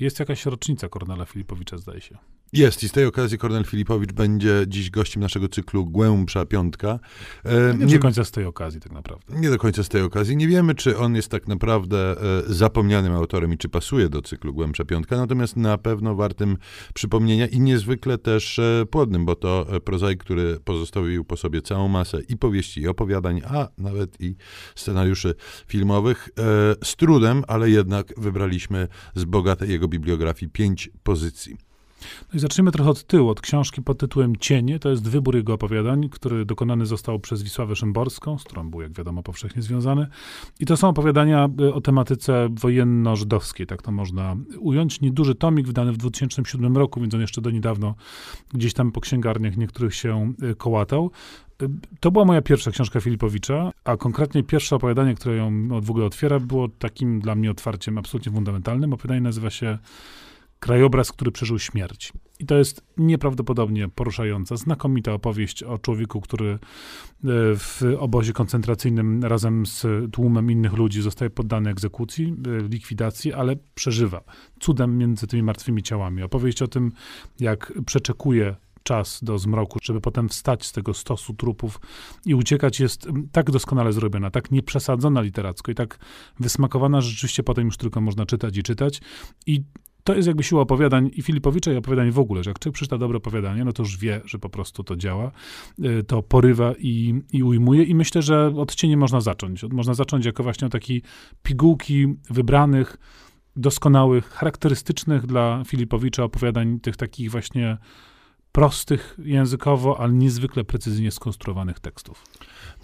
[0.00, 2.18] jest jakaś rocznica Kornela Filipowicza, zdaje się.
[2.52, 6.98] Jest i z tej okazji Kornel Filipowicz będzie dziś gościem naszego cyklu Głębsza Piątka.
[7.44, 9.34] E, nie, nie do końca z tej okazji tak naprawdę.
[9.34, 10.36] Nie do końca z tej okazji.
[10.36, 14.54] Nie wiemy, czy on jest tak naprawdę e, zapomnianym autorem i czy pasuje do cyklu
[14.54, 16.56] Głębsza Piątka, natomiast na pewno wartym
[16.94, 21.88] przypomnienia i niezwykle też e, płodnym, bo to e, prozaik, który pozostawił po sobie całą
[21.88, 24.36] masę i powieści, i opowiadań, a nawet i
[24.74, 25.34] scenariuszy
[25.66, 26.28] filmowych.
[26.38, 26.42] E,
[26.84, 31.56] z trudem, ale jednak wybraliśmy z bogatej jego bibliografii pięć pozycji.
[32.00, 34.78] No i zacznijmy trochę od tyłu, od książki pod tytułem Cienie.
[34.78, 38.92] To jest wybór jego opowiadań, który dokonany został przez Wisławę Szymborską, z którą był, jak
[38.92, 40.06] wiadomo, powszechnie związany.
[40.60, 45.00] I to są opowiadania y, o tematyce wojenno-żydowskiej, tak to można ująć.
[45.00, 47.94] Nieduży tomik wydany w 2007 roku, więc on jeszcze do niedawno
[48.54, 51.10] gdzieś tam po księgarniach niektórych się y, kołatał.
[52.00, 56.40] To była moja pierwsza książka Filipowicza, a konkretnie pierwsze opowiadanie, które ją w ogóle otwiera,
[56.40, 58.92] było takim dla mnie otwarciem absolutnie fundamentalnym.
[58.92, 59.78] Opowiadanie nazywa się
[60.60, 62.12] krajobraz, który przeżył śmierć.
[62.38, 66.58] I to jest nieprawdopodobnie poruszająca, znakomita opowieść o człowieku, który e,
[67.56, 74.20] w obozie koncentracyjnym razem z tłumem innych ludzi zostaje poddany egzekucji, e, likwidacji, ale przeżywa
[74.60, 76.22] cudem między tymi martwymi ciałami.
[76.22, 76.92] Opowieść o tym,
[77.40, 81.80] jak przeczekuje czas do zmroku, żeby potem wstać z tego stosu trupów
[82.26, 85.98] i uciekać, jest tak doskonale zrobiona, tak nieprzesadzona literacko i tak
[86.40, 89.00] wysmakowana, że rzeczywiście potem już tylko można czytać i czytać.
[89.46, 89.62] I
[90.04, 92.98] to jest jakby siła opowiadań i Filipowicza i opowiadań w ogóle, że jak człowiek przeczyta
[92.98, 95.30] dobre opowiadanie, no to już wie, że po prostu to działa,
[95.84, 99.62] y, to porywa i, i ujmuje i myślę, że od cieni można zacząć.
[99.62, 101.02] Można zacząć jako właśnie taki
[101.42, 102.96] pigułki wybranych,
[103.56, 107.78] doskonałych, charakterystycznych dla Filipowicza opowiadań tych takich właśnie
[108.52, 112.24] prostych językowo, ale niezwykle precyzyjnie skonstruowanych tekstów.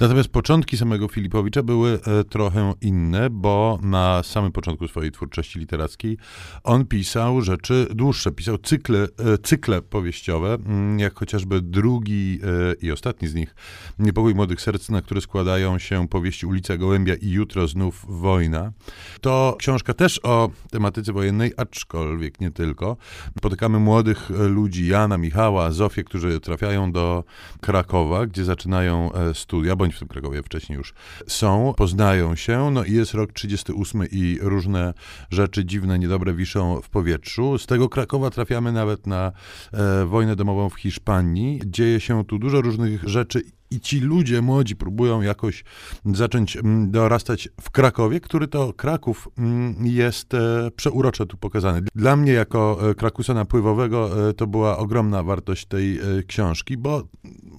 [0.00, 6.18] Natomiast początki samego Filipowicza były e, trochę inne, bo na samym początku swojej twórczości literackiej
[6.64, 12.92] on pisał rzeczy dłuższe, pisał cykle, e, cykle powieściowe, mm, jak chociażby drugi e, i
[12.92, 13.54] ostatni z nich,
[13.98, 18.72] Niepokój Młodych Serc, na które składają się powieści Ulica Gołębia i Jutro znów wojna.
[19.20, 22.96] To książka też o tematyce wojennej, aczkolwiek nie tylko.
[23.38, 27.24] Spotykamy młodych ludzi, Jana, Michała, Zofię, którzy trafiają do
[27.60, 30.94] Krakowa, gdzie zaczynają studia, bądź w tym Krakowie wcześniej już
[31.26, 34.94] są, poznają się, no i jest rok 38 i różne
[35.30, 37.58] rzeczy dziwne, niedobre wiszą w powietrzu.
[37.58, 39.32] Z tego Krakowa trafiamy nawet na
[39.72, 41.60] e, wojnę domową w Hiszpanii.
[41.66, 45.64] Dzieje się tu dużo różnych rzeczy i ci ludzie młodzi próbują jakoś
[46.04, 51.82] zacząć mm, dorastać w Krakowie, który to Kraków mm, jest e, przeuroczo tu pokazany.
[51.94, 57.02] Dla mnie jako e, krakusa napływowego e, to była ogromna wartość tej książki, bo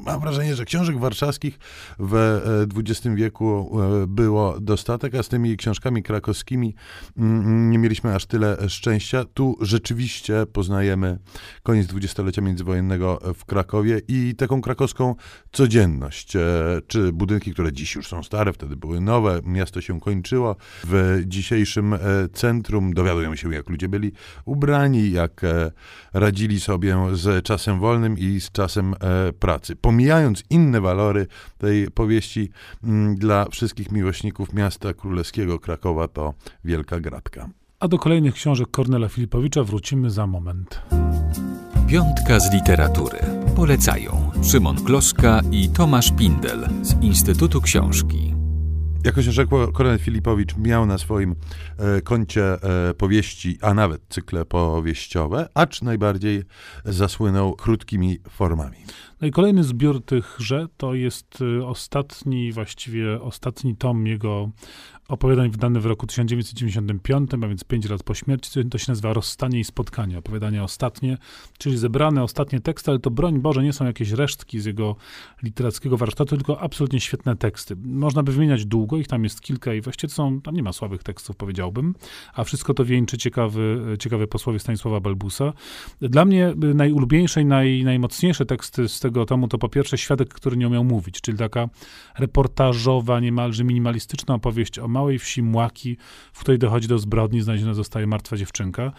[0.07, 1.59] mam wrażenie, że książek warszawskich
[1.99, 2.41] w
[2.77, 6.75] XX wieku było dostatek, a z tymi książkami krakowskimi
[7.17, 9.25] mm, nie mieliśmy aż tyle szczęścia.
[9.33, 11.19] Tu rzeczywiście poznajemy
[11.63, 15.15] koniec dwudziestolecia międzywojennego w Krakowie i taką krakowską
[15.51, 16.41] codzienność e,
[16.87, 20.55] czy budynki, które dziś już są stare, wtedy były nowe, miasto się kończyło.
[20.83, 21.99] W dzisiejszym e,
[22.33, 24.11] centrum dowiadujemy się, jak ludzie byli
[24.45, 25.71] ubrani, jak e,
[26.13, 28.95] radzili sobie z czasem wolnym i z czasem
[29.39, 29.75] pracy.
[29.97, 31.27] Pomijając inne walory
[31.57, 32.49] tej powieści,
[32.83, 36.33] mm, dla wszystkich miłośników miasta królewskiego Krakowa to
[36.65, 37.49] wielka gratka.
[37.79, 40.81] A do kolejnych książek Kornela Filipowicza wrócimy za moment.
[41.87, 43.19] Piątka z literatury.
[43.55, 48.26] Polecają Szymon Kloszka i Tomasz Pindel z Instytutu Książki.
[49.03, 49.67] Jako się rzekło,
[49.99, 51.35] Filipowicz miał na swoim
[51.77, 56.43] e, koncie e, powieści, a nawet cykle powieściowe, acz najbardziej
[56.85, 58.77] zasłynął krótkimi formami.
[59.21, 64.49] No i kolejny zbiór tychże to jest e, ostatni, właściwie ostatni tom jego
[65.07, 68.69] opowiadań wydany w roku 1995, a więc pięć lat po śmierci.
[68.69, 70.17] To się nazywa Rozstanie i Spotkanie.
[70.17, 71.17] Opowiadania ostatnie,
[71.57, 74.95] czyli zebrane ostatnie teksty, ale to broń Boże nie są jakieś resztki z jego
[75.43, 77.75] literackiego warsztatu, tylko absolutnie świetne teksty.
[77.83, 81.03] Można by wymieniać długo, ich tam jest kilka i właściwie są, tam nie ma słabych
[81.03, 81.95] tekstów, powiedziałbym,
[82.33, 85.53] a wszystko to wieńczy ciekawy, ciekawy posłowie Stanisława Balbusa.
[86.01, 90.57] Dla mnie najulubieńsze i naj, najmocniejsze teksty z tego tomu to po pierwsze Świadek, który
[90.57, 91.69] nie umiał mówić, czyli taka
[92.17, 95.97] reportażowa, niemalże minimalistyczna opowieść o małej wsi Młaki,
[96.33, 98.91] w której dochodzi do zbrodni, znaleziona zostaje martwa dziewczynka.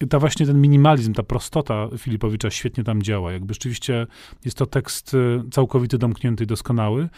[0.00, 3.32] I ta właśnie ten minimalizm, ta prostota Filipowicza świetnie tam działa.
[3.32, 4.06] Jakby rzeczywiście
[4.44, 7.08] jest to tekst y, całkowity, domknięty i doskonały.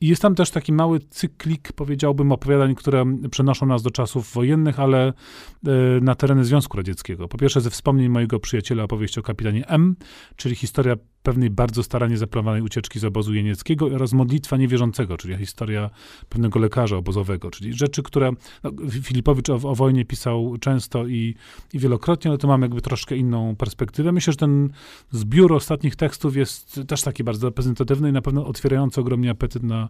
[0.00, 4.80] I jest tam też taki mały cyklik, powiedziałbym, opowiadań, które przenoszą nas do czasów wojennych,
[4.80, 7.28] ale y, na tereny Związku Radzieckiego.
[7.28, 9.96] Po pierwsze ze wspomnień mojego przyjaciela opowieść o kapitanie M,
[10.36, 10.96] czyli historia
[11.26, 15.90] pewnej bardzo staranie zaplanowanej ucieczki z obozu jenieckiego oraz modlitwa niewierzącego, czyli historia
[16.28, 18.70] pewnego lekarza obozowego, czyli rzeczy, które no,
[19.02, 21.34] Filipowicz o, o, wojnie pisał często i,
[21.72, 24.12] i wielokrotnie, ale to mamy jakby troszkę inną perspektywę.
[24.12, 24.70] Myślę, że ten
[25.10, 29.88] zbiór ostatnich tekstów jest też taki bardzo reprezentatywny i na pewno otwierający ogromnie apetyt na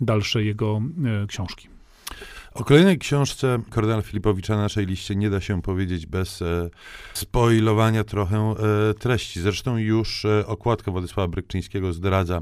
[0.00, 0.82] dalsze jego
[1.22, 1.73] e, książki.
[2.54, 6.70] O kolejnej książce Kordela Filipowicza na naszej liście nie da się powiedzieć bez e,
[7.14, 8.38] spoilowania trochę
[8.90, 9.40] e, treści.
[9.40, 12.40] Zresztą już e, okładka Władysława Brykczyńskiego zdradza,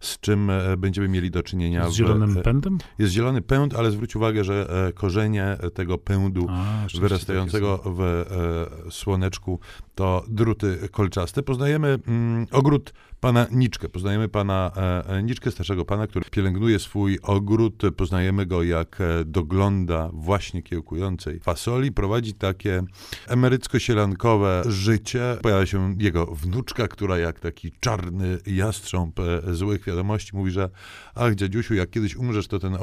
[0.00, 1.90] z czym e, będziemy mieli do czynienia.
[1.90, 2.78] Z zielonym w, pędem?
[2.98, 8.90] Jest zielony pęd, ale zwróć uwagę, że e, korzenie tego pędu A, wyrastającego w e,
[8.90, 9.60] słoneczku
[9.94, 11.42] to druty kolczaste.
[11.42, 13.88] Poznajemy mm, ogród pana Niczkę.
[13.88, 14.72] Poznajemy pana
[15.06, 17.82] e, Niczkę, starszego pana, który pielęgnuje swój ogród.
[17.96, 21.92] Poznajemy go, jak e, dogląda właśnie kiełkującej fasoli.
[21.92, 22.82] Prowadzi takie
[23.28, 25.36] emerycko-sielankowe życie.
[25.42, 30.70] Pojawia się jego wnuczka, która jak taki czarny jastrząb e, złych wiadomości mówi, że
[31.14, 32.76] ach, dziadziusiu, jak kiedyś umrzesz, to ten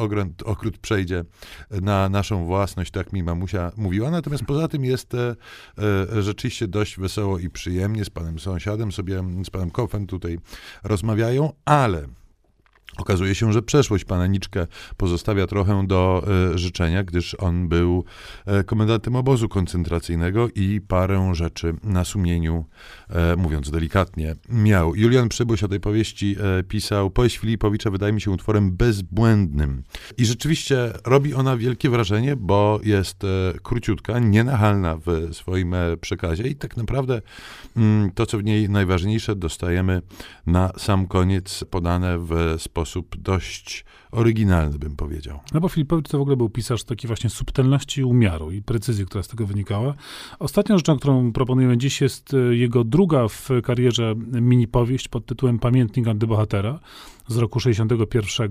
[0.46, 1.24] ogród, przejdzie
[1.82, 4.12] na naszą własność, tak mi mamusia mówiła.
[4.12, 5.36] Natomiast poza tym jest e,
[5.78, 10.27] e, rzeczywiście dość wesoło i przyjemnie z panem sąsiadem, sobie z panem Kofem tutaj
[10.84, 12.08] rozmawiają, ale
[12.98, 14.68] Okazuje się, że przeszłość pana Niczkę
[14.98, 16.24] pozostawia trochę do
[16.54, 18.04] e, życzenia, gdyż on był
[18.46, 22.66] e, komendantem obozu koncentracyjnego i parę rzeczy na sumieniu,
[23.10, 24.96] e, mówiąc delikatnie, miał.
[24.96, 26.36] Julian Przybyś o tej powieści
[26.68, 29.84] pisał, powieść Filipowicza wydaje mi się utworem bezbłędnym.
[30.18, 33.18] I rzeczywiście robi ona wielkie wrażenie, bo jest
[33.64, 37.22] króciutka, nienachalna w swoim przekazie i tak naprawdę
[37.78, 40.02] mm, to, co w niej najważniejsze, dostajemy
[40.48, 42.77] na sam koniec podane w sposób
[43.18, 43.86] dość
[44.18, 45.40] oryginalny, bym powiedział.
[45.54, 49.24] No bo Filipowicz to w ogóle był pisarz takiej właśnie subtelności umiaru i precyzji, która
[49.24, 49.94] z tego wynikała.
[50.40, 55.60] Ostatnią rzeczą, którą proponujemy dziś jest e, jego druga w karierze mini powieść pod tytułem
[55.60, 56.80] Pamiętnik antybohatera
[57.28, 58.50] z roku 61.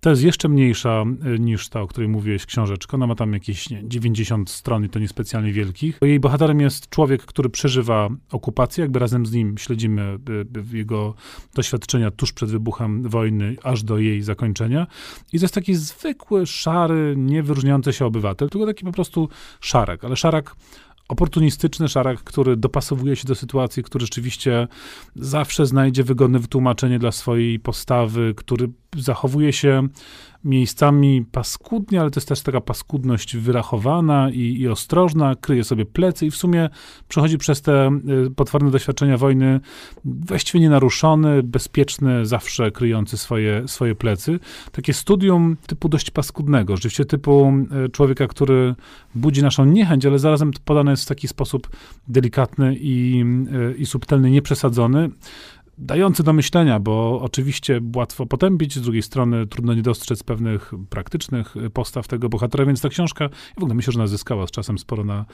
[0.00, 2.94] To jest jeszcze mniejsza e, niż ta, o której mówiłeś, książeczka.
[2.94, 5.98] Ona ma tam jakieś nie, 90 stron i to niespecjalnie wielkich.
[6.02, 11.14] Jej bohaterem jest człowiek, który przeżywa okupację, jakby razem z nim śledzimy e, jego
[11.54, 14.86] doświadczenia tuż przed wybuchem wojny, aż do jej zakończenia.
[15.32, 19.28] I to jest taki zwykły, szary, niewyróżniający się obywatel, tylko taki po prostu
[19.60, 20.54] szarek, ale szarak
[21.08, 24.68] oportunistyczny szarak, który dopasowuje się do sytuacji, który rzeczywiście
[25.16, 29.88] zawsze znajdzie wygodne wytłumaczenie dla swojej postawy, który zachowuje się
[30.44, 36.26] miejscami paskudnie, ale to jest też taka paskudność wyrachowana i, i ostrożna, kryje sobie plecy
[36.26, 36.70] i w sumie
[37.08, 37.90] przechodzi przez te
[38.26, 39.60] y, potworne doświadczenia wojny
[40.04, 44.40] właściwie nienaruszony, bezpieczny, zawsze kryjący swoje, swoje plecy.
[44.72, 47.52] Takie studium typu dość paskudnego, rzeczywiście typu
[47.86, 48.74] y, człowieka, który
[49.14, 51.68] budzi naszą niechęć, ale zarazem podane jest w taki sposób
[52.08, 53.24] delikatny i,
[53.70, 55.10] y, i subtelny, nieprzesadzony
[55.78, 61.54] dający do myślenia, bo oczywiście łatwo potępić, z drugiej strony trudno nie dostrzec pewnych praktycznych
[61.72, 64.78] postaw tego bohatera, więc ta książka, ja w ogóle myślę, że ona zyskała z czasem
[64.78, 65.24] sporo na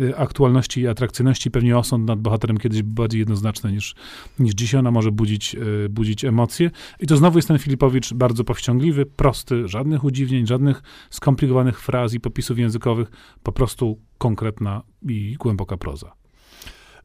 [0.00, 1.50] y, aktualności i atrakcyjności.
[1.50, 3.94] Pewnie osąd nad bohaterem kiedyś był bardziej jednoznaczny niż,
[4.38, 4.78] niż dzisiaj.
[4.78, 6.70] Ona może budzić, y, budzić emocje.
[7.00, 12.20] I to znowu jest ten Filipowicz bardzo powściągliwy, prosty, żadnych udziwnień, żadnych skomplikowanych fraz i
[12.20, 13.10] popisów językowych,
[13.42, 16.17] po prostu konkretna i głęboka proza.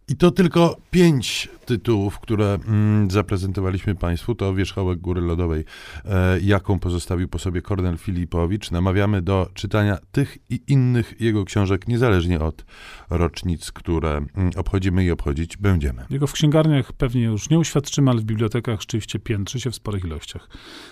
[0.08, 4.36] I to tylko pięć tytułów, które mm, zaprezentowaliśmy Państwu.
[4.36, 5.66] To Wierzchołek Góry Lodowej,
[6.06, 8.72] e, jaką pozostawił po sobie Kornel Filipowicz.
[8.72, 12.66] Namawiamy do czytania tych i innych jego książek, niezależnie od
[13.10, 16.06] rocznic, które mm, obchodzimy i obchodzić będziemy.
[16.10, 20.04] Jego w księgarniach pewnie już nie uświadczymy, ale w bibliotekach rzeczywiście piętrzy się w sporych
[20.04, 20.50] ilościach.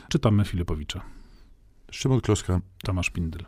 [0.09, 1.01] Czytamy Filipowicza.
[1.91, 2.61] Szymon Kloska.
[2.83, 3.45] Tomasz Pindel.